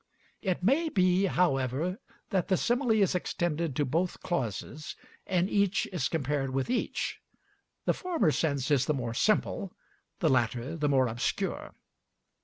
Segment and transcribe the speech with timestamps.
[0.41, 1.99] It may be, however,
[2.31, 4.95] that the simile is extended to both clauses,
[5.27, 7.19] and each is compared with each.
[7.85, 9.73] The former sense is the more simple,
[10.17, 11.75] the latter the more obscure.